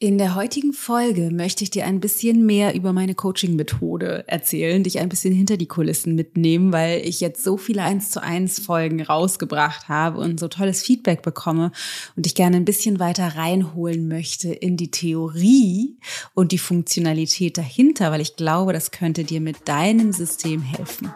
[0.00, 5.00] In der heutigen Folge möchte ich dir ein bisschen mehr über meine Coaching-Methode erzählen, dich
[5.00, 9.02] ein bisschen hinter die Kulissen mitnehmen, weil ich jetzt so viele 1 zu 1 Folgen
[9.02, 11.72] rausgebracht habe und so tolles Feedback bekomme
[12.14, 15.98] und dich gerne ein bisschen weiter reinholen möchte in die Theorie
[16.32, 21.10] und die Funktionalität dahinter, weil ich glaube, das könnte dir mit deinem System helfen.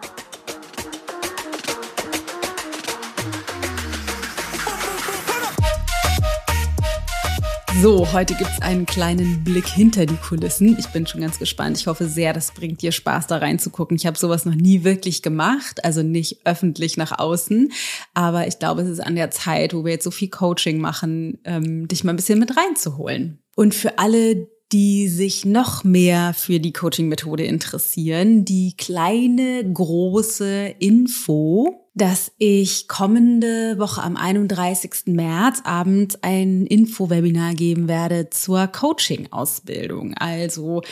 [7.82, 10.76] So, heute gibt's einen kleinen Blick hinter die Kulissen.
[10.78, 11.78] Ich bin schon ganz gespannt.
[11.78, 13.96] Ich hoffe sehr, das bringt dir Spaß, da reinzugucken.
[13.96, 17.72] Ich habe sowas noch nie wirklich gemacht, also nicht öffentlich nach außen.
[18.14, 21.40] Aber ich glaube, es ist an der Zeit, wo wir jetzt so viel Coaching machen,
[21.42, 23.42] ähm, dich mal ein bisschen mit reinzuholen.
[23.56, 31.81] Und für alle, die sich noch mehr für die Coaching-Methode interessieren, die kleine, große Info
[31.94, 35.06] dass ich kommende Woche am 31.
[35.06, 40.14] März abends ein Info-Webinar geben werde zur Coaching-Ausbildung.
[40.14, 40.82] Also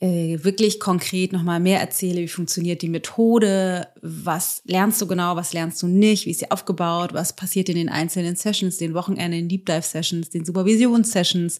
[0.00, 5.52] äh, wirklich konkret nochmal mehr erzähle, wie funktioniert die Methode, was lernst du genau, was
[5.52, 9.32] lernst du nicht, wie ist sie aufgebaut, was passiert in den einzelnen Sessions, den Wochenenden,
[9.32, 11.58] den Deep Dive-Sessions, den Supervisions-Sessions.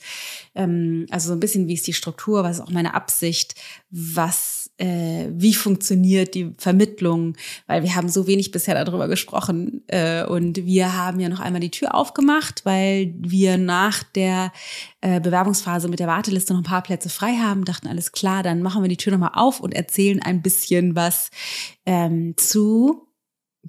[0.55, 3.57] Ähm, also so ein bisschen, wie ist die Struktur, was ist auch meine Absicht,
[3.91, 10.25] was äh, wie funktioniert die Vermittlung, weil wir haben so wenig bisher darüber gesprochen äh,
[10.25, 14.53] und wir haben ja noch einmal die Tür aufgemacht, weil wir nach der
[15.01, 18.63] äh, Bewerbungsphase mit der Warteliste noch ein paar Plätze frei haben, dachten alles klar, dann
[18.63, 21.31] machen wir die Tür nochmal auf und erzählen ein bisschen was
[21.87, 23.06] ähm, zu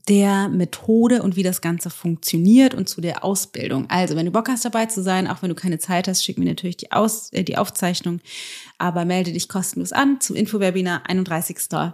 [0.07, 3.89] der Methode und wie das Ganze funktioniert und zu der Ausbildung.
[3.89, 6.37] Also, wenn du Bock hast dabei zu sein, auch wenn du keine Zeit hast, schick
[6.37, 8.19] mir natürlich die, Aus äh, die Aufzeichnung,
[8.77, 11.93] aber melde dich kostenlos an zum Infowebinar 31.3.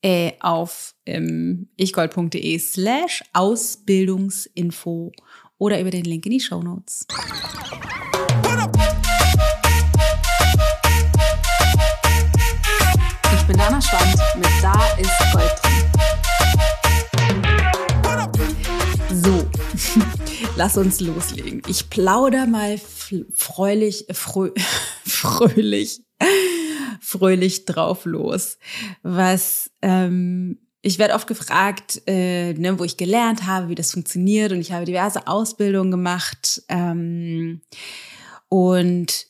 [0.00, 5.12] Äh, auf ähm, ichgold.de slash Ausbildungsinfo
[5.58, 7.06] oder über den Link in die Show Notes.
[13.34, 15.67] Ich bin Dana Schwand mit Da ist Gold drin.
[20.58, 21.62] Lass uns loslegen.
[21.68, 22.78] Ich plauder mal
[23.32, 24.50] fröhlich, frö
[25.06, 26.00] fröhlich,
[27.00, 28.58] fröhlich drauf los.
[29.04, 34.50] Was ähm, ich werde oft gefragt, äh, ne, wo ich gelernt habe, wie das funktioniert,
[34.50, 37.60] und ich habe diverse Ausbildungen gemacht ähm,
[38.48, 39.27] und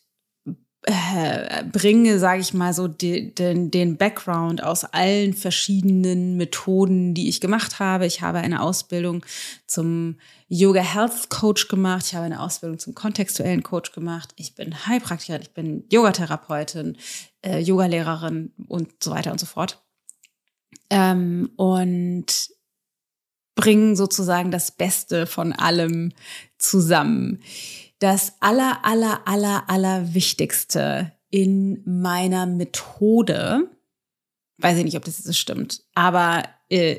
[0.82, 7.28] äh, bringe, sage ich mal, so die, den, den Background aus allen verschiedenen Methoden, die
[7.28, 8.06] ich gemacht habe.
[8.06, 9.24] Ich habe eine Ausbildung
[9.66, 10.18] zum
[10.48, 12.06] Yoga Health Coach gemacht.
[12.06, 14.32] Ich habe eine Ausbildung zum kontextuellen Coach gemacht.
[14.36, 16.96] Ich bin Heilpraktikerin, ich bin Yogatherapeutin,
[17.42, 19.82] äh, Yogalehrerin und so weiter und so fort.
[20.90, 22.50] Ähm, und
[23.56, 26.12] bringen sozusagen das Beste von allem
[26.56, 27.42] zusammen
[27.98, 33.70] das aller, aller, aller, aller Wichtigste in meiner Methode,
[34.58, 36.98] weiß ich nicht, ob das jetzt stimmt, aber äh,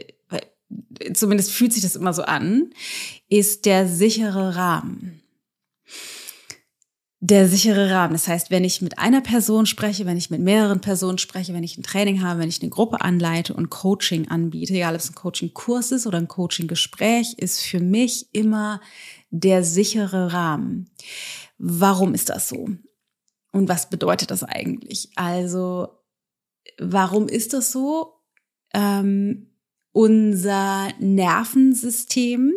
[1.13, 2.73] zumindest fühlt sich das immer so an,
[3.27, 5.21] ist der sichere Rahmen.
[7.21, 8.13] Der sichere Rahmen.
[8.13, 11.65] Das heißt, wenn ich mit einer Person spreche, wenn ich mit mehreren Personen spreche, wenn
[11.65, 15.09] ich ein Training habe, wenn ich eine Gruppe anleite und Coaching anbiete, egal ob es
[15.09, 18.79] ein Coaching-Kurs ist oder ein Coaching-Gespräch, ist für mich immer
[19.31, 20.89] der sichere Rahmen.
[21.57, 22.69] Warum ist das so?
[23.51, 25.09] Und was bedeutet das eigentlich?
[25.15, 25.89] Also,
[26.77, 28.13] warum ist das so?
[28.73, 29.47] Ähm,
[29.91, 32.53] unser Nervensystem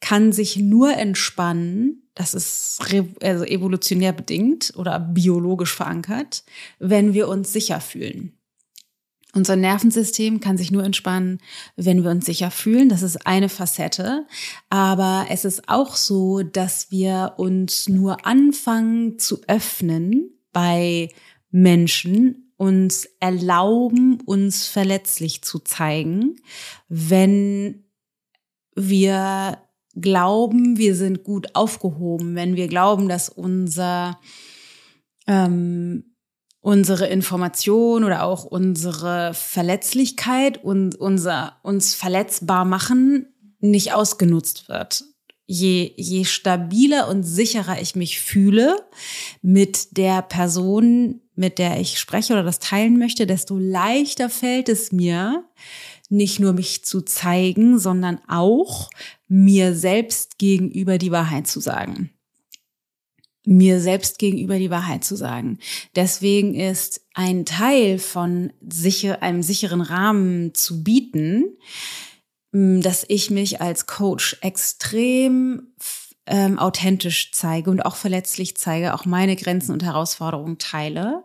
[0.00, 2.78] kann sich nur entspannen, das ist
[3.22, 6.44] also evolutionär bedingt oder biologisch verankert,
[6.78, 8.38] wenn wir uns sicher fühlen.
[9.34, 11.40] Unser Nervensystem kann sich nur entspannen,
[11.74, 12.88] wenn wir uns sicher fühlen.
[12.88, 14.26] Das ist eine Facette.
[14.70, 21.08] Aber es ist auch so, dass wir uns nur anfangen zu öffnen bei
[21.50, 26.36] Menschen, uns erlauben, uns verletzlich zu zeigen,
[26.88, 27.83] wenn
[28.74, 29.58] wir
[29.94, 34.18] glauben, wir sind gut aufgehoben, wenn wir glauben, dass unser
[35.26, 36.14] ähm,
[36.64, 43.26] unsere Information oder auch unsere Verletzlichkeit und unser uns verletzbar machen
[43.60, 45.04] nicht ausgenutzt wird.
[45.46, 48.76] Je, je stabiler und sicherer ich mich fühle
[49.42, 54.90] mit der Person, mit der ich spreche oder das teilen möchte, desto leichter fällt es
[54.90, 55.44] mir,
[56.14, 58.90] nicht nur mich zu zeigen, sondern auch
[59.28, 62.10] mir selbst gegenüber die Wahrheit zu sagen
[63.46, 65.58] mir selbst gegenüber die Wahrheit zu sagen.
[65.94, 71.44] Deswegen ist ein Teil von sicher, einem sicheren Rahmen zu bieten,
[72.52, 75.74] dass ich mich als Coach extrem
[76.26, 81.24] ähm, authentisch zeige und auch verletzlich zeige, auch meine Grenzen und Herausforderungen teile.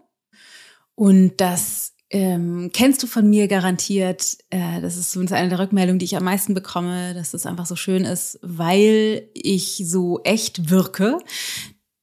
[0.95, 4.37] Und das ähm, kennst du von mir garantiert.
[4.49, 7.65] Äh, das ist zumindest eine der Rückmeldungen, die ich am meisten bekomme, dass es einfach
[7.65, 11.19] so schön ist, weil ich so echt wirke.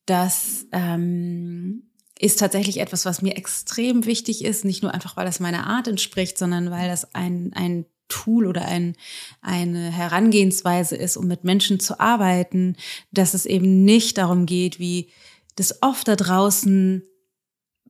[0.06, 4.64] Das ähm, ist tatsächlich etwas, was mir extrem wichtig ist.
[4.64, 8.64] Nicht nur einfach, weil das meiner Art entspricht, sondern weil das ein, ein Tool oder
[8.66, 8.94] ein,
[9.40, 12.76] eine Herangehensweise ist, um mit Menschen zu arbeiten,
[13.10, 15.10] dass es eben nicht darum geht, wie
[15.56, 17.02] das oft da draußen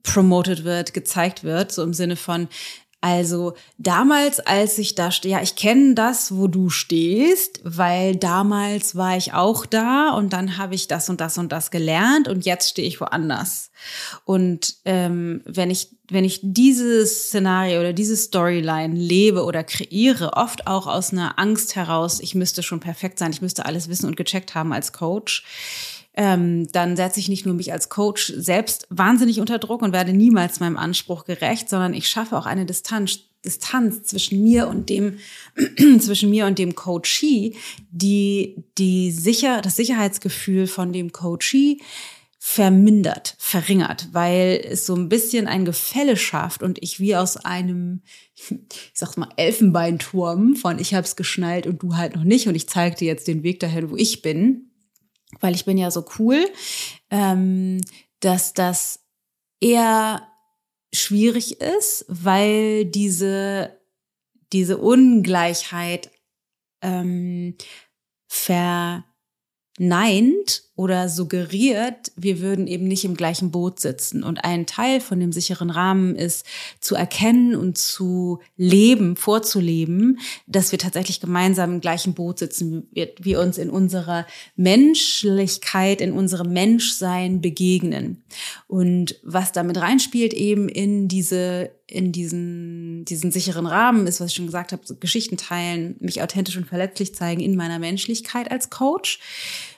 [0.07, 2.47] promoted wird, gezeigt wird, so im Sinne von,
[2.99, 8.95] also damals, als ich da stehe, ja, ich kenne das, wo du stehst, weil damals
[8.95, 12.45] war ich auch da und dann habe ich das und das und das gelernt und
[12.45, 13.69] jetzt stehe ich woanders.
[14.25, 20.65] Und ähm, wenn ich wenn ich dieses Szenario oder diese Storyline lebe oder kreiere, oft
[20.65, 24.15] auch aus einer Angst heraus, ich müsste schon perfekt sein, ich müsste alles wissen und
[24.15, 25.43] gecheckt haben als Coach,
[26.17, 30.13] ähm, dann setze ich nicht nur mich als Coach selbst wahnsinnig unter Druck und werde
[30.13, 35.19] niemals meinem Anspruch gerecht, sondern ich schaffe auch eine Distanz, Distanz zwischen mir und dem,
[35.99, 37.55] zwischen mir und dem Coachee,
[37.91, 41.77] die, die sicher, das Sicherheitsgefühl von dem Coachee
[42.39, 48.01] vermindert, verringert, weil es so ein bisschen ein Gefälle schafft und ich wie aus einem,
[48.35, 52.67] ich sag's mal, Elfenbeinturm von ich hab's geschnallt und du halt noch nicht und ich
[52.67, 54.71] zeig dir jetzt den Weg dahin, wo ich bin,
[55.39, 56.45] weil ich bin ja so cool,
[57.09, 57.81] ähm,
[58.19, 58.99] dass das
[59.59, 60.27] eher
[60.93, 63.77] schwierig ist, weil diese,
[64.53, 66.11] diese Ungleichheit
[66.81, 67.55] ähm,
[68.27, 69.03] verneint
[70.77, 74.23] oder suggeriert, wir würden eben nicht im gleichen Boot sitzen.
[74.23, 76.45] Und ein Teil von dem sicheren Rahmen ist
[76.79, 83.09] zu erkennen und zu leben, vorzuleben, dass wir tatsächlich gemeinsam im gleichen Boot sitzen, wir,
[83.19, 88.23] wir uns in unserer Menschlichkeit, in unserem Menschsein begegnen.
[88.67, 94.35] Und was damit reinspielt eben in diese in diesen, diesen sicheren Rahmen ist, was ich
[94.35, 98.69] schon gesagt habe, so Geschichten teilen, mich authentisch und verletzlich zeigen in meiner Menschlichkeit als
[98.69, 99.19] Coach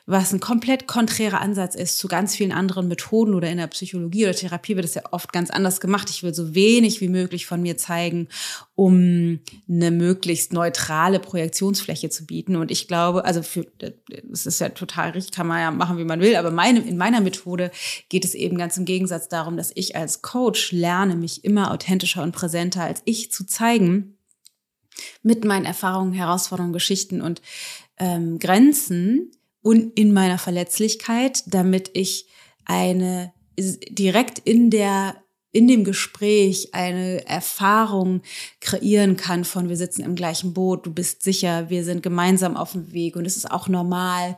[0.09, 4.25] was ein komplett konträrer Ansatz ist zu ganz vielen anderen Methoden oder in der Psychologie
[4.25, 6.09] oder Therapie wird es ja oft ganz anders gemacht.
[6.09, 8.27] Ich will so wenig wie möglich von mir zeigen,
[8.73, 9.39] um
[9.69, 12.55] eine möglichst neutrale Projektionsfläche zu bieten.
[12.55, 13.67] Und ich glaube, also für,
[14.31, 16.97] es ist ja total richtig, kann man ja machen, wie man will, aber meine, in
[16.97, 17.69] meiner Methode
[18.09, 22.23] geht es eben ganz im Gegensatz darum, dass ich als Coach lerne, mich immer authentischer
[22.23, 24.17] und präsenter als ich zu zeigen
[25.21, 27.43] mit meinen Erfahrungen, Herausforderungen, Geschichten und
[27.99, 32.27] ähm, Grenzen, und in meiner Verletzlichkeit, damit ich
[32.65, 35.15] eine direkt in der
[35.51, 38.21] in dem Gespräch eine Erfahrung
[38.61, 42.73] kreieren kann von wir sitzen im gleichen Boot, du bist sicher, wir sind gemeinsam auf
[42.73, 44.37] dem Weg und es ist auch normal,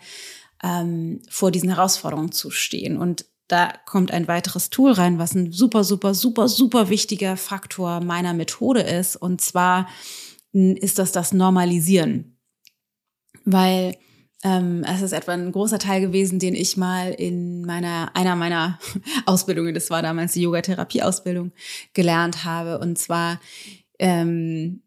[0.64, 2.98] ähm, vor diesen Herausforderungen zu stehen.
[2.98, 8.00] Und da kommt ein weiteres Tool rein, was ein super, super, super, super wichtiger Faktor
[8.00, 9.18] meiner Methode ist.
[9.18, 9.90] Und zwar
[10.54, 12.38] ist das das Normalisieren.
[13.44, 13.98] Weil
[14.44, 18.80] ähm, es ist etwa ein großer Teil gewesen, den ich mal in meiner, einer meiner
[19.26, 21.52] Ausbildungen, das war damals die Yoga-Therapie-Ausbildung,
[21.94, 22.80] gelernt habe.
[22.80, 23.40] Und zwar,
[24.00, 24.82] ähm,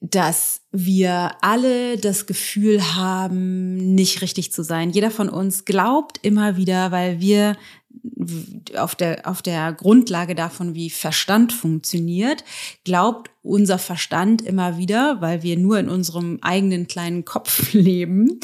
[0.00, 4.90] dass wir alle das Gefühl haben, nicht richtig zu sein.
[4.90, 7.56] Jeder von uns glaubt immer wieder, weil wir
[8.76, 12.44] auf der, auf der Grundlage davon, wie Verstand funktioniert,
[12.84, 18.40] glaubt unser Verstand immer wieder, weil wir nur in unserem eigenen kleinen Kopf leben,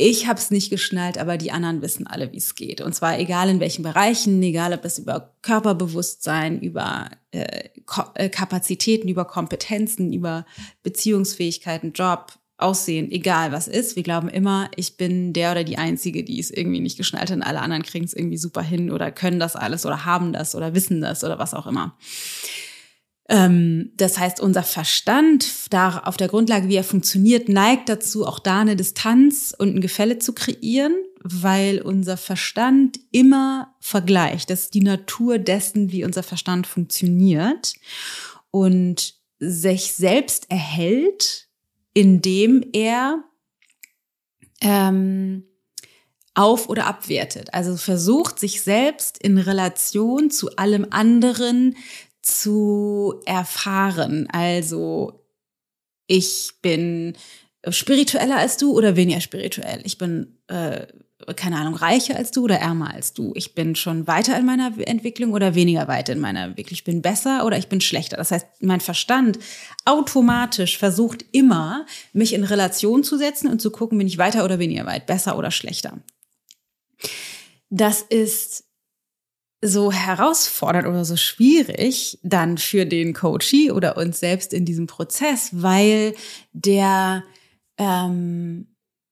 [0.00, 2.80] ich habe es nicht geschnallt, aber die anderen wissen alle, wie es geht.
[2.80, 7.68] Und zwar egal in welchen Bereichen, egal ob es über Körperbewusstsein, über äh,
[8.14, 10.46] äh, Kapazitäten, über Kompetenzen, über
[10.82, 13.96] Beziehungsfähigkeiten, Job, Aussehen, egal was ist.
[13.96, 17.36] Wir glauben immer, ich bin der oder die Einzige, die es irgendwie nicht geschnallt hat
[17.36, 20.54] und alle anderen kriegen es irgendwie super hin oder können das alles oder haben das
[20.54, 21.96] oder wissen das oder was auch immer.
[23.30, 28.40] Ähm, das heißt, unser Verstand, da auf der Grundlage, wie er funktioniert, neigt dazu, auch
[28.40, 34.50] da eine Distanz und ein Gefälle zu kreieren, weil unser Verstand immer vergleicht.
[34.50, 37.74] Das ist die Natur dessen, wie unser Verstand funktioniert
[38.50, 41.46] und sich selbst erhält,
[41.94, 43.22] indem er
[44.60, 45.44] ähm,
[46.34, 47.54] auf oder abwertet.
[47.54, 51.76] Also versucht, sich selbst in Relation zu allem anderen
[52.22, 54.28] zu erfahren.
[54.30, 55.24] Also
[56.06, 57.14] ich bin
[57.68, 59.80] spiritueller als du oder weniger spirituell.
[59.84, 60.86] Ich bin, äh,
[61.36, 63.32] keine Ahnung, reicher als du oder ärmer als du.
[63.34, 66.74] Ich bin schon weiter in meiner Entwicklung oder weniger weit in meiner Entwicklung.
[66.74, 68.16] Ich bin besser oder ich bin schlechter.
[68.16, 69.38] Das heißt, mein Verstand
[69.84, 74.58] automatisch versucht immer, mich in Relation zu setzen und zu gucken, bin ich weiter oder
[74.58, 75.98] weniger weit, besser oder schlechter.
[77.68, 78.64] das ist
[79.62, 85.50] so herausfordernd oder so schwierig dann für den Coachie oder uns selbst in diesem Prozess,
[85.52, 86.14] weil
[86.52, 87.24] der,
[87.76, 88.68] ähm,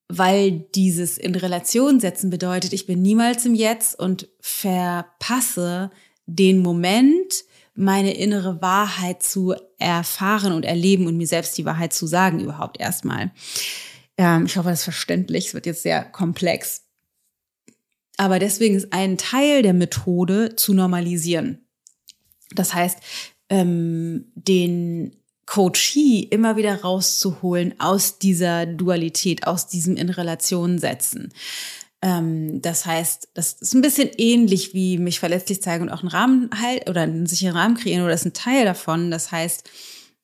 [0.08, 5.90] weil dieses in Relation setzen bedeutet, ich bin niemals im Jetzt und verpasse
[6.26, 12.06] den Moment, meine innere Wahrheit zu erfahren und erleben und mir selbst die Wahrheit zu
[12.06, 13.30] sagen überhaupt erstmal.
[14.16, 15.48] Ähm, ich hoffe, das ist verständlich.
[15.48, 16.88] Es wird jetzt sehr komplex.
[18.18, 21.66] Aber deswegen ist ein Teil der Methode zu normalisieren.
[22.54, 22.98] Das heißt,
[23.48, 31.32] ähm, den Coachee immer wieder rauszuholen aus dieser Dualität, aus diesem in Relation setzen.
[32.02, 36.10] Ähm, das heißt, das ist ein bisschen ähnlich wie mich verletzlich zeigen und auch einen
[36.10, 39.10] Rahmen halt oder einen sicheren Rahmen kreieren oder ist ein Teil davon.
[39.10, 39.68] Das heißt,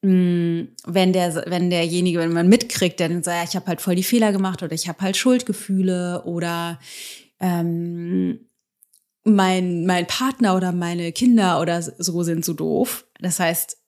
[0.02, 4.02] mh, wenn der, wenn derjenige, wenn man mitkriegt, dann sagt, ich habe halt voll die
[4.02, 6.78] Fehler gemacht oder ich habe halt Schuldgefühle oder
[7.40, 8.48] ähm,
[9.24, 13.06] mein, mein Partner oder meine Kinder oder so sind so doof.
[13.20, 13.78] Das heißt,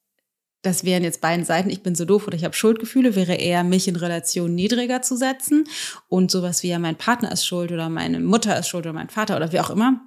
[0.63, 3.63] das wären jetzt beiden Seiten, ich bin so doof oder ich habe Schuldgefühle, wäre eher
[3.63, 5.65] mich in Relation niedriger zu setzen
[6.09, 9.11] und sowas wie ja mein Partner ist schuld oder meine Mutter ist schuld oder mein
[9.11, 10.01] Vater oder wie auch immer,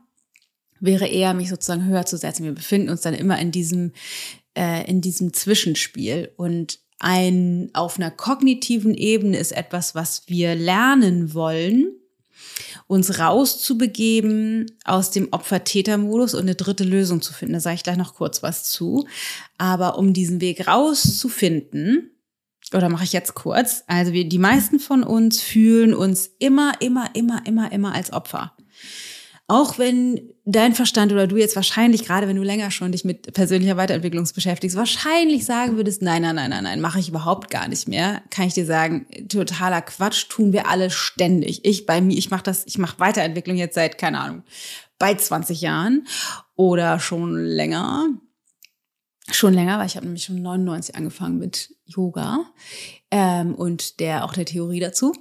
[0.80, 2.44] wäre eher mich sozusagen höher zu setzen.
[2.44, 3.94] Wir befinden uns dann immer in diesem,
[4.58, 11.34] äh, in diesem Zwischenspiel und ein auf einer kognitiven Ebene ist etwas, was wir lernen
[11.34, 11.99] wollen,
[12.88, 17.54] uns rauszubegeben aus dem Opfer-Täter-Modus und eine dritte Lösung zu finden.
[17.54, 19.08] Da sage ich gleich noch kurz was zu.
[19.58, 22.12] Aber um diesen Weg rauszufinden,
[22.74, 27.10] oder mache ich jetzt kurz, also wir, die meisten von uns fühlen uns immer, immer,
[27.16, 28.56] immer, immer, immer als Opfer.
[29.50, 33.34] Auch wenn dein Verstand oder du jetzt wahrscheinlich, gerade wenn du länger schon dich mit
[33.34, 37.68] persönlicher Weiterentwicklung beschäftigst, wahrscheinlich sagen würdest, nein, nein, nein, nein, nein, mache ich überhaupt gar
[37.68, 41.66] nicht mehr, kann ich dir sagen, totaler Quatsch, tun wir alle ständig.
[41.66, 44.44] Ich bei mir, ich mache das, ich mache Weiterentwicklung jetzt seit, keine Ahnung,
[45.00, 46.06] bei 20 Jahren
[46.56, 48.06] oder schon länger.
[49.32, 52.46] Schon länger, weil ich habe nämlich schon 99 angefangen mit Yoga
[53.10, 55.12] ähm, und der auch der Theorie dazu.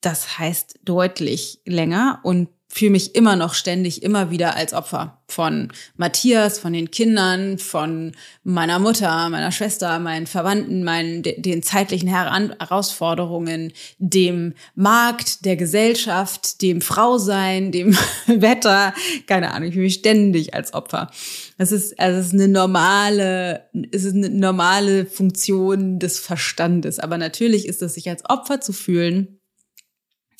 [0.00, 5.72] Das heißt deutlich länger und fühle mich immer noch ständig immer wieder als Opfer von
[5.96, 8.12] Matthias, von den Kindern, von
[8.44, 16.80] meiner Mutter, meiner Schwester, meinen Verwandten, meinen den zeitlichen Herausforderungen, dem Markt, der Gesellschaft, dem
[16.80, 17.96] Frausein, dem
[18.26, 18.94] Wetter,
[19.26, 21.10] keine Ahnung, ich fühle mich ständig als Opfer.
[21.58, 27.16] Das ist also es ist eine normale, es ist eine normale Funktion des Verstandes, aber
[27.18, 29.35] natürlich ist es sich als Opfer zu fühlen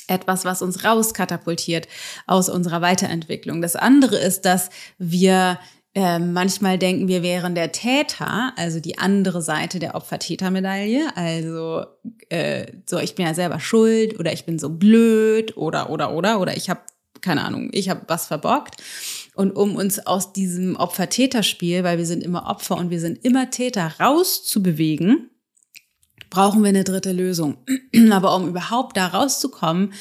[0.08, 1.88] etwas, was uns rauskatapultiert
[2.26, 3.62] aus unserer Weiterentwicklung.
[3.62, 5.58] Das andere ist, dass wir
[5.94, 11.08] äh, manchmal denken, wir wären der Täter, also die andere Seite der Opfer-Täter-Medaille.
[11.16, 11.86] Also
[12.28, 16.38] äh, so, ich bin ja selber schuld oder ich bin so blöd oder oder oder
[16.38, 16.80] oder ich habe
[17.22, 18.82] keine Ahnung, ich habe was verbockt.
[19.34, 23.50] Und um uns aus diesem Opfer-Täter-Spiel, weil wir sind immer Opfer und wir sind immer
[23.50, 25.30] Täter, rauszubewegen,
[26.30, 27.56] brauchen wir eine dritte Lösung.
[28.10, 29.92] Aber um überhaupt da rauszukommen,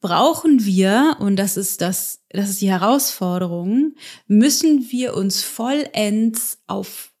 [0.00, 3.94] brauchen wir, und das ist das, das ist die Herausforderung,
[4.26, 7.12] müssen wir uns vollends auf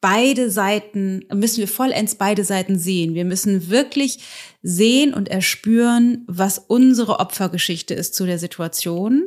[0.00, 3.14] beide Seiten, müssen wir vollends beide Seiten sehen.
[3.14, 4.20] Wir müssen wirklich
[4.62, 9.22] sehen und erspüren, was unsere Opfergeschichte ist zu der Situation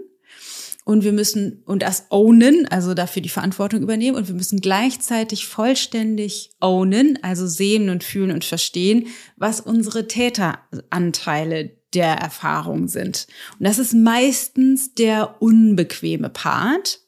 [0.85, 5.47] und wir müssen und das ownen, also dafür die Verantwortung übernehmen und wir müssen gleichzeitig
[5.47, 13.25] vollständig ownen, also sehen und fühlen und verstehen, was unsere Täteranteile der Erfahrung sind.
[13.59, 17.01] Und das ist meistens der unbequeme Part,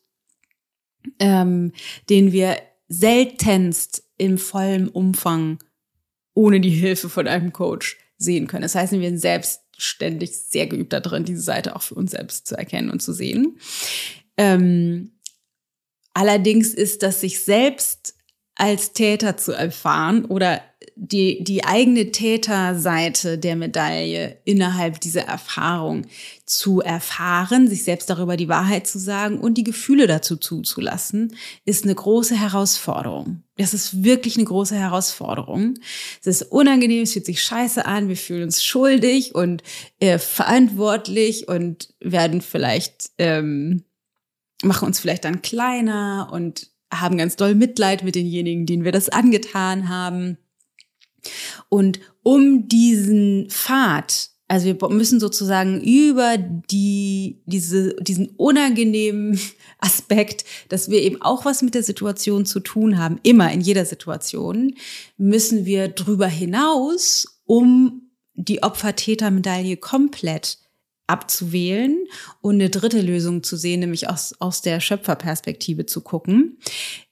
[1.20, 1.72] ähm,
[2.10, 2.58] den wir
[2.88, 5.60] seltenst im vollen Umfang
[6.34, 8.64] ohne die Hilfe von einem Coach sehen können.
[8.64, 12.48] Das heißt, wir sind selbst ständig sehr geübt darin, diese Seite auch für uns selbst
[12.48, 13.60] zu erkennen und zu sehen.
[14.38, 15.20] Ähm,
[16.14, 18.16] allerdings ist das sich selbst
[18.56, 20.62] als Täter zu erfahren oder
[21.00, 26.08] die, die eigene Täterseite der Medaille innerhalb dieser Erfahrung
[26.46, 31.36] zu erfahren, sich selbst darüber die Wahrheit zu sagen und die Gefühle dazu zuzulassen,
[31.66, 33.44] ist eine große Herausforderung.
[33.58, 35.76] Das ist wirklich eine große Herausforderung.
[36.20, 39.62] Es ist unangenehm, es fühlt sich scheiße an, wir fühlen uns schuldig und
[40.00, 43.84] äh, verantwortlich und werden vielleicht, ähm,
[44.64, 49.10] machen uns vielleicht dann kleiner und haben ganz doll Mitleid mit denjenigen, denen wir das
[49.10, 50.38] angetan haben.
[51.70, 59.40] Und um diesen Pfad, also wir müssen sozusagen über die, diese, diesen unangenehmen
[59.80, 63.86] Aspekt, dass wir eben auch was mit der Situation zu tun haben, immer in jeder
[63.86, 64.76] Situation,
[65.18, 70.60] müssen wir drüber hinaus, um die Opfer-Täter-Medaille komplett
[71.08, 72.06] abzuwählen
[72.42, 76.60] und eine dritte Lösung zu sehen, nämlich aus, aus der Schöpferperspektive zu gucken.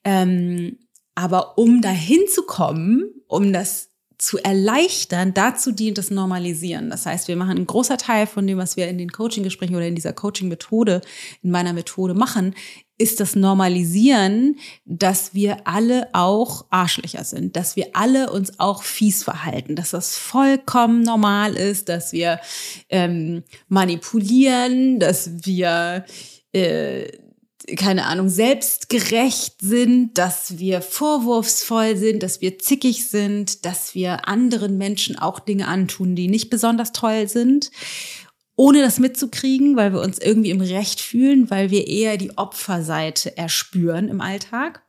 [0.04, 0.78] Ähm,
[1.16, 6.90] aber um dahin zu kommen, um das zu erleichtern, dazu dient das Normalisieren.
[6.90, 9.88] Das heißt, wir machen einen großer Teil von dem, was wir in den Coaching-Gesprächen oder
[9.88, 11.02] in dieser Coaching-Methode,
[11.44, 12.56] in meiner Methode machen,
[12.98, 19.24] ist das Normalisieren, dass wir alle auch Arschlöcher sind, dass wir alle uns auch fies
[19.24, 22.40] verhalten, dass das vollkommen normal ist, dass wir
[22.90, 26.06] ähm, manipulieren, dass wir
[26.54, 27.25] äh,
[27.76, 34.78] keine Ahnung, selbstgerecht sind, dass wir vorwurfsvoll sind, dass wir zickig sind, dass wir anderen
[34.78, 37.72] Menschen auch Dinge antun, die nicht besonders toll sind,
[38.56, 43.38] ohne das mitzukriegen, weil wir uns irgendwie im Recht fühlen, weil wir eher die Opferseite
[43.38, 44.85] erspüren im Alltag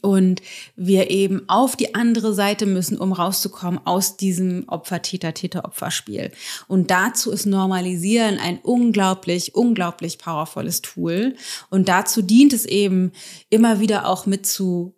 [0.00, 0.40] und
[0.76, 6.32] wir eben auf die andere Seite müssen, um rauszukommen aus diesem Opfer-Täter-Täter-Opfer-Spiel.
[6.68, 11.36] Und dazu ist Normalisieren ein unglaublich, unglaublich powervolles Tool.
[11.70, 13.12] Und dazu dient es eben
[13.50, 14.94] immer wieder auch mit zu,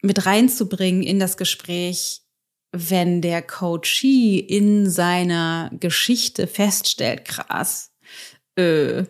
[0.00, 2.22] mit reinzubringen in das Gespräch,
[2.72, 7.92] wenn der Coachee in seiner Geschichte feststellt, krass,
[8.54, 9.04] äh,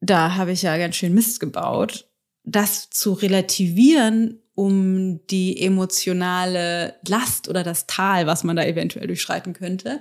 [0.00, 2.08] da habe ich ja ganz schön Mist gebaut
[2.44, 9.52] das zu relativieren, um die emotionale Last oder das Tal, was man da eventuell durchschreiten
[9.52, 10.00] könnte,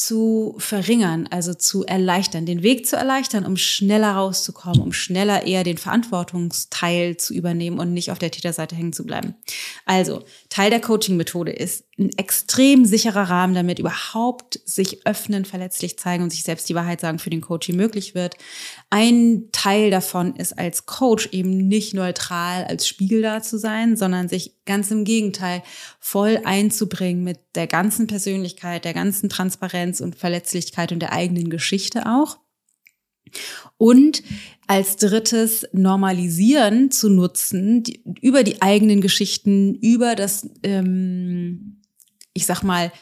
[0.00, 5.62] zu verringern, also zu erleichtern, den Weg zu erleichtern, um schneller rauszukommen, um schneller eher
[5.62, 9.34] den Verantwortungsteil zu übernehmen und nicht auf der Täterseite hängen zu bleiben.
[9.84, 16.24] Also, Teil der Coaching-Methode ist ein extrem sicherer Rahmen, damit überhaupt sich öffnen, verletzlich zeigen
[16.24, 18.36] und sich selbst die Wahrheit sagen für den Coaching möglich wird.
[18.88, 24.28] Ein Teil davon ist als Coach eben nicht neutral als Spiegel da zu sein, sondern
[24.28, 25.62] sich ganz im Gegenteil
[26.00, 32.06] voll einzubringen mit der ganzen Persönlichkeit, der ganzen Transparenz und Verletzlichkeit und der eigenen Geschichte
[32.06, 32.38] auch.
[33.76, 34.22] Und
[34.66, 41.79] als drittes Normalisieren zu nutzen, die, über die eigenen Geschichten, über das, ähm,
[42.34, 42.92] ich sag mal,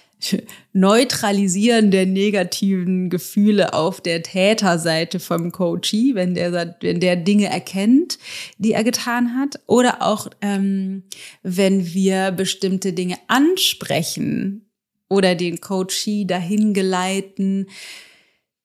[0.72, 8.18] Neutralisieren der negativen Gefühle auf der Täterseite vom Coachee, wenn der, wenn der Dinge erkennt,
[8.58, 9.60] die er getan hat.
[9.66, 11.04] Oder auch, ähm,
[11.42, 14.68] wenn wir bestimmte Dinge ansprechen
[15.08, 17.66] oder den Coachee dahin geleiten,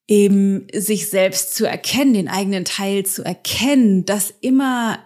[0.08, 5.00] eben sich selbst zu erkennen, den eigenen Teil zu erkennen, das immer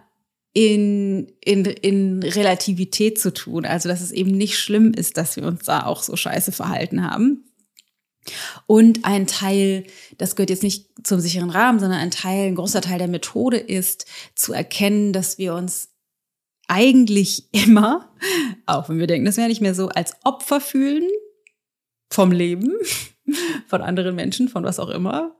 [0.58, 3.64] in, in, in Relativität zu tun.
[3.64, 7.08] Also, dass es eben nicht schlimm ist, dass wir uns da auch so scheiße verhalten
[7.08, 7.44] haben.
[8.66, 9.84] Und ein Teil,
[10.18, 13.58] das gehört jetzt nicht zum sicheren Rahmen, sondern ein Teil, ein großer Teil der Methode
[13.58, 15.90] ist, zu erkennen, dass wir uns
[16.68, 18.12] eigentlich immer,
[18.66, 21.08] auch wenn wir denken, das wäre nicht mehr so, als Opfer fühlen
[22.12, 22.74] vom Leben,
[23.68, 25.36] von anderen Menschen, von was auch immer.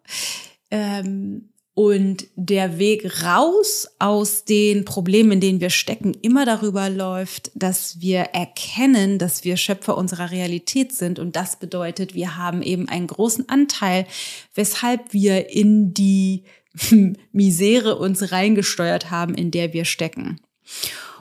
[0.70, 7.52] Ähm, und der Weg raus aus den Problemen, in denen wir stecken, immer darüber läuft,
[7.54, 11.20] dass wir erkennen, dass wir Schöpfer unserer Realität sind.
[11.20, 14.08] Und das bedeutet, wir haben eben einen großen Anteil,
[14.56, 16.46] weshalb wir in die
[17.32, 20.42] Misere uns reingesteuert haben, in der wir stecken.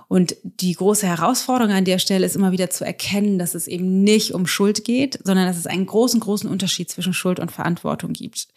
[0.09, 4.05] Und die große Herausforderung an der Stelle ist immer wieder zu erkennen, dass es eben
[4.05, 8.15] nicht um Schuld geht, sondern dass es einen großen, großen Unterschied zwischen Schuld und Verantwortung
[8.15, 8.49] gibt.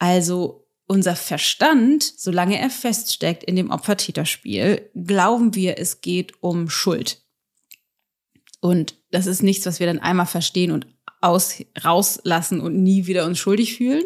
[0.00, 0.59] Also
[0.90, 7.22] unser Verstand, solange er feststeckt in dem Opfer-Täter-Spiel, glauben wir, es geht um Schuld.
[8.60, 10.88] Und das ist nichts, was wir dann einmal verstehen und
[11.20, 14.02] aus, rauslassen und nie wieder uns schuldig fühlen,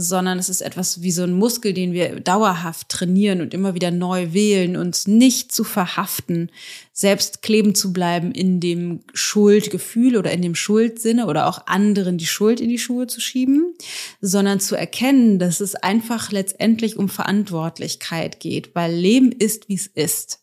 [0.00, 3.90] sondern es ist etwas wie so ein Muskel, den wir dauerhaft trainieren und immer wieder
[3.90, 6.52] neu wählen, uns nicht zu verhaften,
[6.92, 12.26] selbst kleben zu bleiben in dem Schuldgefühl oder in dem Schuldsinne oder auch anderen die
[12.26, 13.74] Schuld in die Schuhe zu schieben,
[14.20, 19.88] sondern zu erkennen, dass es einfach letztendlich um Verantwortlichkeit geht, weil Leben ist, wie es
[19.88, 20.38] ist.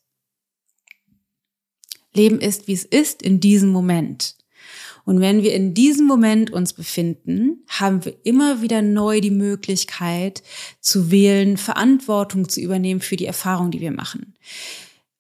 [2.13, 4.35] Leben ist, wie es ist in diesem Moment.
[5.05, 10.41] Und wenn wir in diesem Moment uns befinden, haben wir immer wieder neu die Möglichkeit
[10.81, 14.33] zu wählen, Verantwortung zu übernehmen für die Erfahrung, die wir machen.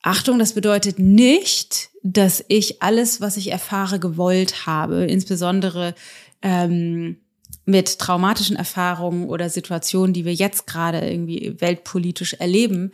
[0.01, 5.95] Achtung, das bedeutet nicht, dass ich alles, was ich erfahre, gewollt habe, insbesondere
[6.41, 7.17] ähm,
[7.65, 12.91] mit traumatischen Erfahrungen oder Situationen, die wir jetzt gerade irgendwie weltpolitisch erleben,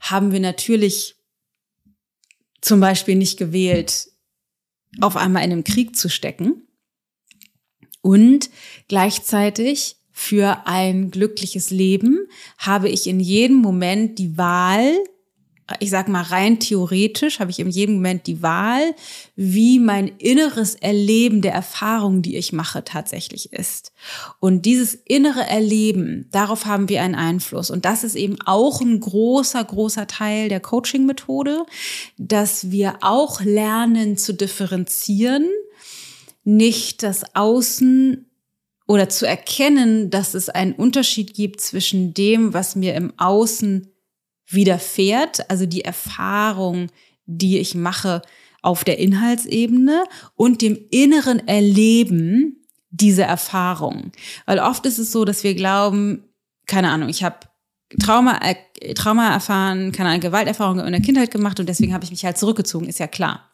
[0.00, 1.16] haben wir natürlich
[2.62, 4.08] zum Beispiel nicht gewählt,
[5.00, 6.66] auf einmal in einem Krieg zu stecken
[8.00, 8.50] und
[8.88, 12.28] gleichzeitig für ein glückliches Leben
[12.58, 14.92] habe ich in jedem Moment die Wahl,
[15.80, 18.94] ich sag mal rein theoretisch, habe ich in jedem Moment die Wahl,
[19.34, 23.92] wie mein inneres Erleben der Erfahrungen, die ich mache, tatsächlich ist.
[24.40, 27.70] Und dieses innere Erleben, darauf haben wir einen Einfluss.
[27.70, 31.64] Und das ist eben auch ein großer, großer Teil der Coaching-Methode,
[32.18, 35.48] dass wir auch lernen zu differenzieren,
[36.44, 38.26] nicht das Außen
[38.86, 43.93] oder zu erkennen, dass es einen Unterschied gibt zwischen dem, was mir im Außen
[44.46, 46.88] widerfährt, also die Erfahrung,
[47.26, 48.22] die ich mache
[48.62, 50.04] auf der Inhaltsebene
[50.34, 54.12] und dem inneren Erleben dieser Erfahrung.
[54.46, 56.24] Weil oft ist es so, dass wir glauben,
[56.66, 57.40] keine Ahnung, ich habe
[58.00, 58.40] Trauma,
[58.94, 62.38] Trauma erfahren, keine Ahnung, Gewalterfahrung in der Kindheit gemacht und deswegen habe ich mich halt
[62.38, 63.50] zurückgezogen, ist ja klar.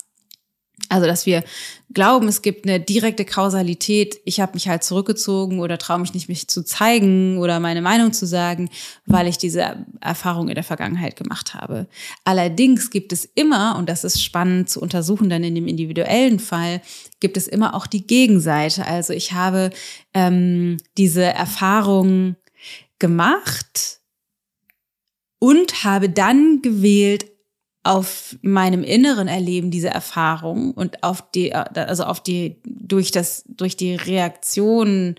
[0.88, 1.44] Also, dass wir
[1.92, 6.28] glauben, es gibt eine direkte Kausalität, ich habe mich halt zurückgezogen oder traue mich nicht,
[6.28, 8.70] mich zu zeigen oder meine Meinung zu sagen,
[9.06, 11.86] weil ich diese Erfahrung in der Vergangenheit gemacht habe.
[12.24, 16.80] Allerdings gibt es immer, und das ist spannend zu untersuchen dann in dem individuellen Fall,
[17.18, 18.86] gibt es immer auch die Gegenseite.
[18.86, 19.70] Also ich habe
[20.14, 22.36] ähm, diese Erfahrung
[22.98, 24.00] gemacht
[25.40, 27.26] und habe dann gewählt,
[27.82, 33.76] auf meinem inneren Erleben diese Erfahrung und auf die, also auf die, durch das, durch
[33.76, 35.14] die Reaktion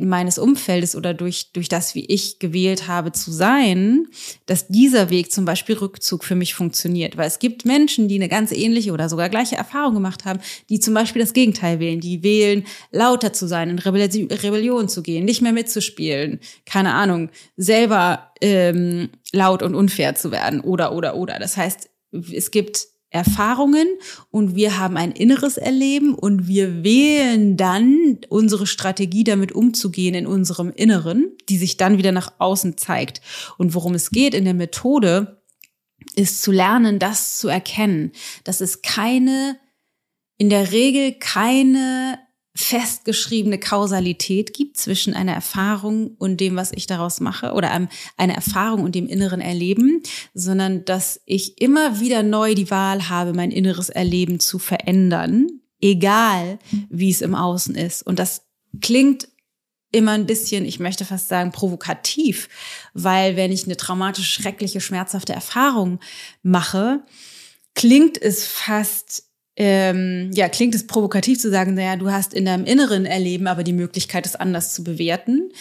[0.00, 4.06] meines Umfeldes oder durch, durch das, wie ich gewählt habe zu sein,
[4.46, 7.18] dass dieser Weg zum Beispiel Rückzug für mich funktioniert.
[7.18, 10.80] Weil es gibt Menschen, die eine ganz ähnliche oder sogar gleiche Erfahrung gemacht haben, die
[10.80, 12.00] zum Beispiel das Gegenteil wählen.
[12.00, 18.32] Die wählen, lauter zu sein, in Rebellion zu gehen, nicht mehr mitzuspielen, keine Ahnung, selber
[18.40, 21.38] ähm, laut und unfair zu werden oder, oder, oder.
[21.38, 21.90] Das heißt,
[22.32, 23.86] es gibt Erfahrungen
[24.32, 30.26] und wir haben ein inneres Erleben und wir wählen dann unsere Strategie, damit umzugehen in
[30.26, 33.20] unserem Inneren, die sich dann wieder nach außen zeigt.
[33.56, 35.40] Und worum es geht in der Methode,
[36.16, 38.10] ist zu lernen, das zu erkennen,
[38.42, 39.58] dass es keine,
[40.36, 42.18] in der Regel keine
[42.56, 48.34] festgeschriebene Kausalität gibt zwischen einer Erfahrung und dem, was ich daraus mache, oder einem, einer
[48.34, 50.02] Erfahrung und dem inneren Erleben,
[50.34, 55.48] sondern dass ich immer wieder neu die Wahl habe, mein inneres Erleben zu verändern,
[55.80, 58.02] egal wie es im Außen ist.
[58.06, 58.42] Und das
[58.80, 59.28] klingt
[59.90, 62.48] immer ein bisschen, ich möchte fast sagen, provokativ,
[62.94, 65.98] weil wenn ich eine traumatische, schreckliche, schmerzhafte Erfahrung
[66.42, 67.02] mache,
[67.74, 72.64] klingt es fast ähm, ja, klingt es provokativ zu sagen, naja, du hast in deinem
[72.64, 75.52] Inneren Erleben aber die Möglichkeit, es anders zu bewerten,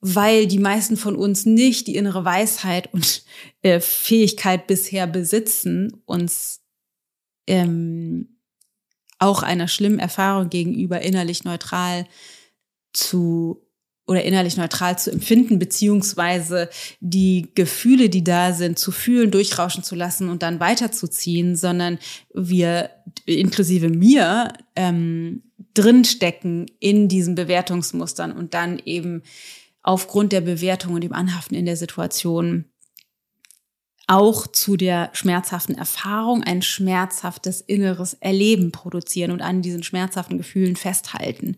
[0.00, 3.24] weil die meisten von uns nicht die innere Weisheit und
[3.62, 6.60] äh, Fähigkeit bisher besitzen, uns
[7.46, 8.38] ähm,
[9.18, 12.06] auch einer schlimmen Erfahrung gegenüber innerlich neutral
[12.92, 13.64] zu
[14.12, 16.68] oder innerlich neutral zu empfinden, beziehungsweise
[17.00, 21.98] die Gefühle, die da sind, zu fühlen, durchrauschen zu lassen und dann weiterzuziehen, sondern
[22.32, 22.90] wir,
[23.26, 25.42] inklusive mir, ähm,
[25.74, 29.22] drinstecken in diesen Bewertungsmustern und dann eben
[29.82, 32.66] aufgrund der Bewertung und dem Anhaften in der Situation
[34.12, 40.76] auch zu der schmerzhaften Erfahrung ein schmerzhaftes inneres Erleben produzieren und an diesen schmerzhaften Gefühlen
[40.76, 41.56] festhalten.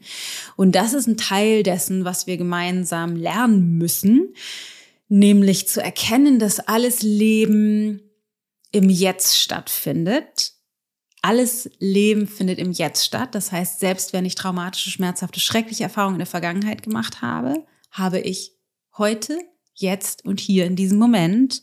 [0.54, 4.34] Und das ist ein Teil dessen, was wir gemeinsam lernen müssen,
[5.08, 8.00] nämlich zu erkennen, dass alles Leben
[8.70, 10.52] im Jetzt stattfindet.
[11.22, 13.34] Alles Leben findet im Jetzt statt.
[13.34, 18.20] Das heißt, selbst wenn ich traumatische, schmerzhafte, schreckliche Erfahrungen in der Vergangenheit gemacht habe, habe
[18.20, 18.52] ich
[18.96, 19.40] heute,
[19.74, 21.60] jetzt und hier in diesem Moment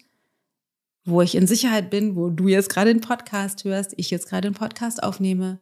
[1.05, 4.49] wo ich in Sicherheit bin, wo du jetzt gerade den Podcast hörst, ich jetzt gerade
[4.49, 5.59] den Podcast aufnehme,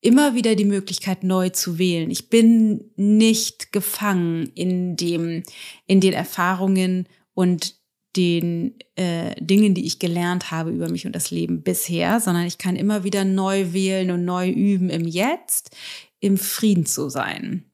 [0.00, 2.10] immer wieder die Möglichkeit neu zu wählen.
[2.10, 5.42] Ich bin nicht gefangen in dem,
[5.86, 7.76] in den Erfahrungen und
[8.16, 12.58] den äh, Dingen, die ich gelernt habe über mich und das Leben bisher, sondern ich
[12.58, 15.76] kann immer wieder neu wählen und neu üben im Jetzt,
[16.20, 17.64] im Frieden zu sein.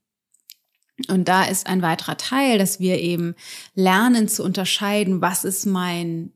[1.09, 3.35] Und da ist ein weiterer Teil, dass wir eben
[3.75, 6.34] lernen zu unterscheiden, was ist mein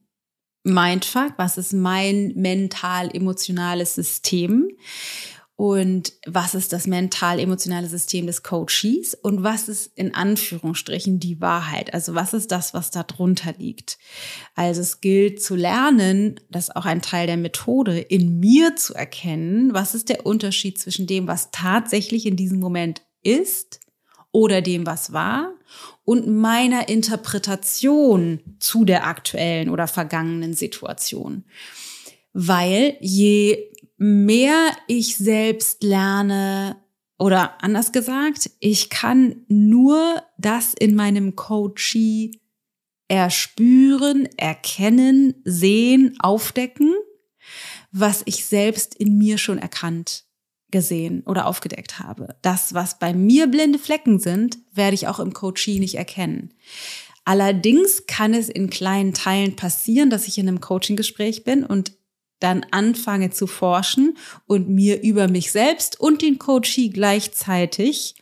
[0.65, 4.69] Mindfuck, was ist mein mental-emotionales System?
[5.61, 9.15] Und was ist das mental-emotionale System des Coaches?
[9.15, 13.99] Und was ist in Anführungsstrichen die Wahrheit, also was ist das, was da drunter liegt.
[14.55, 18.95] Also es gilt zu lernen, das ist auch ein Teil der Methode, in mir zu
[18.95, 23.81] erkennen, was ist der Unterschied zwischen dem, was tatsächlich in diesem Moment ist
[24.31, 25.55] oder dem, was war
[26.09, 31.45] und meiner Interpretation zu der aktuellen oder vergangenen Situation.
[32.33, 33.59] Weil je
[33.99, 36.77] mehr ich selbst lerne,
[37.19, 42.31] oder anders gesagt, ich kann nur das in meinem Coachee
[43.09, 46.95] erspüren, erkennen, sehen, aufdecken,
[47.93, 50.25] was ich selbst in mir schon erkannt,
[50.71, 52.37] gesehen oder aufgedeckt habe.
[52.43, 56.55] Das, was bei mir blinde Flecken sind, werde ich auch im Coaching nicht erkennen.
[57.25, 61.93] Allerdings kann es in kleinen Teilen passieren, dass ich in einem Coaching-Gespräch bin und
[62.41, 68.15] dann anfange zu forschen und mir über mich selbst und den Coachee gleichzeitig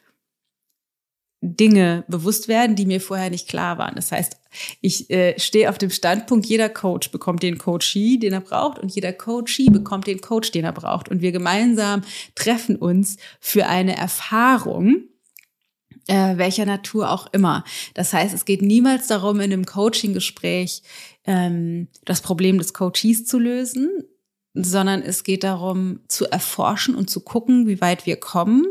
[1.41, 3.95] Dinge bewusst werden, die mir vorher nicht klar waren.
[3.95, 4.37] Das heißt,
[4.81, 8.95] ich äh, stehe auf dem Standpunkt, jeder Coach bekommt den Coachee, den er braucht, und
[8.95, 11.09] jeder Coachee bekommt den Coach, den er braucht.
[11.09, 12.03] Und wir gemeinsam
[12.35, 15.05] treffen uns für eine Erfahrung,
[16.07, 17.65] äh, welcher Natur auch immer.
[17.95, 20.83] Das heißt, es geht niemals darum, in einem Coaching-Gespräch
[21.27, 23.91] ähm, das Problem des Coaches zu lösen,
[24.65, 28.65] sondern es geht darum zu erforschen und zu gucken, wie weit wir kommen,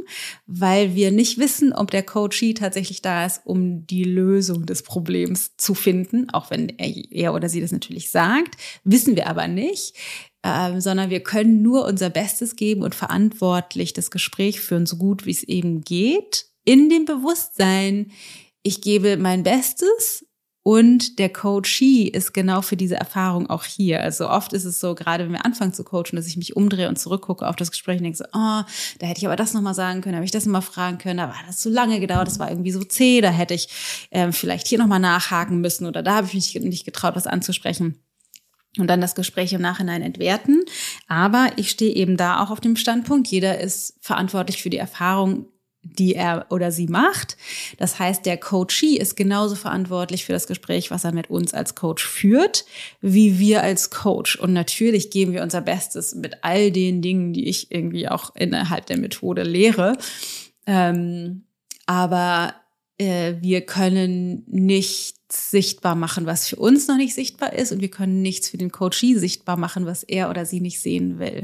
[0.48, 5.56] weil wir nicht wissen, ob der Coachee tatsächlich da ist, um die Lösung des Problems
[5.58, 9.96] zu finden, auch wenn er, er oder sie das natürlich sagt, wissen wir aber nicht.
[10.44, 15.26] Ähm, sondern wir können nur unser Bestes geben und verantwortlich das Gespräch führen, so gut
[15.26, 18.12] wie es eben geht, in dem Bewusstsein,
[18.62, 20.26] ich gebe mein Bestes
[20.68, 24.02] und der Coachee ist genau für diese Erfahrung auch hier.
[24.02, 26.90] Also oft ist es so, gerade wenn wir anfangen zu coachen, dass ich mich umdrehe
[26.90, 28.64] und zurückgucke auf das Gespräch und denke so, oh,
[28.98, 31.28] da hätte ich aber das nochmal sagen können, habe ich das nochmal fragen können, da
[31.28, 34.68] war das zu lange gedauert, das war irgendwie so zäh, da hätte ich ähm, vielleicht
[34.68, 38.00] hier nochmal nachhaken müssen oder da habe ich mich nicht getraut, was anzusprechen
[38.80, 40.64] und dann das Gespräch im Nachhinein entwerten.
[41.08, 45.46] Aber ich stehe eben da auch auf dem Standpunkt, jeder ist verantwortlich für die Erfahrung
[45.86, 47.38] die er oder sie macht.
[47.78, 51.76] Das heißt, der Coachee ist genauso verantwortlich für das Gespräch, was er mit uns als
[51.76, 52.66] Coach führt,
[53.02, 54.36] wie wir als Coach.
[54.38, 58.88] Und natürlich geben wir unser Bestes mit all den Dingen, die ich irgendwie auch innerhalb
[58.88, 59.98] der Methode lehre.
[60.66, 61.44] Ähm,
[61.86, 62.56] aber
[62.98, 67.72] äh, wir können nichts sichtbar machen, was für uns noch nicht sichtbar ist.
[67.72, 71.20] Und wir können nichts für den Coachee sichtbar machen, was er oder sie nicht sehen
[71.20, 71.44] will.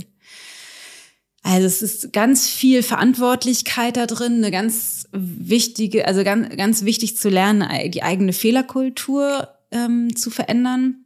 [1.43, 7.17] Also es ist ganz viel Verantwortlichkeit da drin, eine ganz wichtige, also ganz, ganz wichtig
[7.17, 11.05] zu lernen, die eigene Fehlerkultur ähm, zu verändern.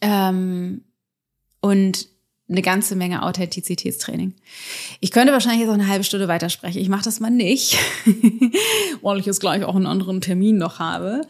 [0.00, 0.84] Ähm,
[1.60, 2.08] und
[2.48, 4.32] eine ganze Menge Authentizitätstraining.
[5.00, 6.80] Ich könnte wahrscheinlich jetzt auch eine halbe Stunde weitersprechen.
[6.80, 7.76] Ich mache das mal nicht,
[9.02, 11.22] weil ich jetzt gleich auch einen anderen Termin noch habe.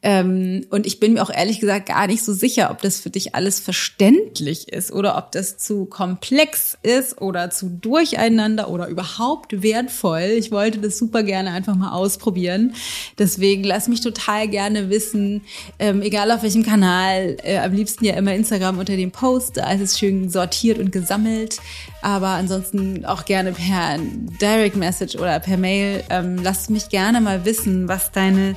[0.00, 3.10] Ähm, und ich bin mir auch ehrlich gesagt gar nicht so sicher, ob das für
[3.10, 9.62] dich alles verständlich ist oder ob das zu komplex ist oder zu durcheinander oder überhaupt
[9.62, 10.36] wertvoll.
[10.38, 12.72] Ich wollte das super gerne einfach mal ausprobieren.
[13.18, 15.42] Deswegen lass mich total gerne wissen,
[15.78, 19.70] ähm, egal auf welchem Kanal, äh, am liebsten ja immer Instagram unter dem Post, da
[19.70, 21.58] ist es schön sortiert sortiert und gesammelt.
[22.00, 23.98] Aber ansonsten auch gerne per
[24.40, 26.04] Direct Message oder per Mail.
[26.10, 28.56] Ähm, lass mich gerne mal wissen, was deine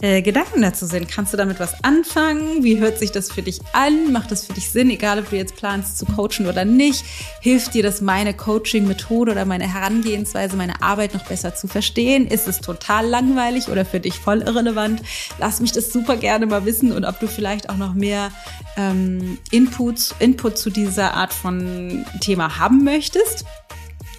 [0.00, 1.08] äh, Gedanken dazu sind.
[1.08, 2.64] Kannst du damit was anfangen?
[2.64, 4.12] Wie hört sich das für dich an?
[4.12, 7.04] Macht das für dich Sinn, egal ob du jetzt planst zu coachen oder nicht?
[7.40, 12.26] Hilft dir das meine Coaching-Methode oder meine Herangehensweise, meine Arbeit noch besser zu verstehen?
[12.26, 15.00] Ist es total langweilig oder für dich voll irrelevant?
[15.38, 18.30] Lass mich das super gerne mal wissen und ob du vielleicht auch noch mehr
[18.76, 23.44] ähm, Inputs, Input zu dieser Art von Thema haben möchtest.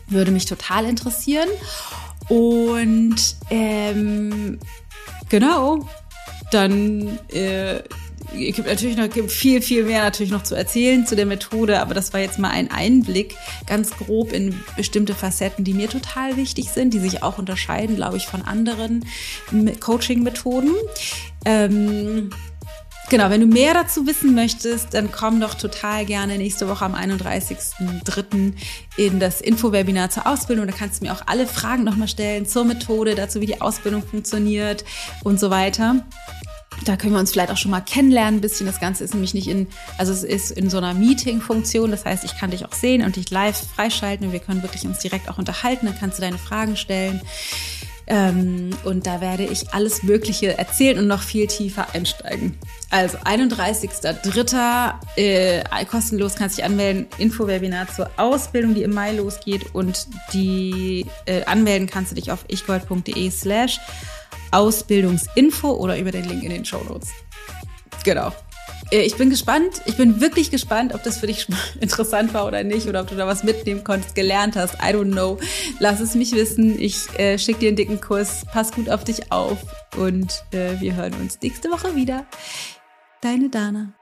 [0.07, 1.49] Würde mich total interessieren.
[2.27, 4.59] Und ähm,
[5.35, 5.85] Genau.
[6.49, 7.81] Dann äh,
[8.33, 11.93] gibt natürlich noch gibt viel, viel mehr natürlich noch zu erzählen zu der Methode, aber
[11.93, 13.35] das war jetzt mal ein Einblick
[13.67, 18.15] ganz grob in bestimmte Facetten, die mir total wichtig sind, die sich auch unterscheiden, glaube
[18.15, 19.03] ich, von anderen
[19.81, 20.71] Coaching-Methoden.
[21.43, 22.29] Ähm,
[23.07, 26.95] Genau, wenn du mehr dazu wissen möchtest, dann komm doch total gerne nächste Woche am
[26.95, 28.53] 31.03.
[28.97, 30.65] in das Info-Webinar zur Ausbildung.
[30.65, 34.01] Da kannst du mir auch alle Fragen nochmal stellen zur Methode, dazu, wie die Ausbildung
[34.01, 34.85] funktioniert
[35.23, 36.03] und so weiter.
[36.83, 38.65] Da können wir uns vielleicht auch schon mal kennenlernen ein bisschen.
[38.65, 41.91] Das Ganze ist nämlich nicht in, also es ist in so einer Meeting-Funktion.
[41.91, 44.85] Das heißt, ich kann dich auch sehen und dich live freischalten und wir können wirklich
[44.85, 45.85] uns direkt auch unterhalten.
[45.85, 47.21] Dann kannst du deine Fragen stellen.
[48.07, 52.57] Ähm, und da werde ich alles Mögliche erzählen und noch viel tiefer einsteigen.
[52.91, 54.93] Also 31.03.
[55.17, 57.07] Äh, kostenlos kannst du dich anmelden.
[57.17, 59.73] Info-Webinar zur Ausbildung, die im Mai losgeht.
[59.73, 63.79] Und die äh, anmelden kannst du dich auf ichgold.de slash
[64.51, 67.09] Ausbildungsinfo oder über den Link in den Show Notes.
[68.03, 68.31] Genau.
[68.91, 69.81] Äh, ich bin gespannt.
[69.85, 71.47] Ich bin wirklich gespannt, ob das für dich
[71.79, 74.75] interessant war oder nicht oder ob du da was mitnehmen konntest, gelernt hast.
[74.75, 75.37] I don't know.
[75.79, 76.79] Lass es mich wissen.
[76.79, 78.45] Ich äh, schicke dir einen dicken Kurs.
[78.51, 79.57] Pass gut auf dich auf
[79.97, 82.25] und äh, wir hören uns nächste Woche wieder.
[83.21, 83.93] Deine Dana.